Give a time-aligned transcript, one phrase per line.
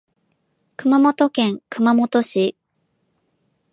[0.77, 2.55] 熊本県熊本市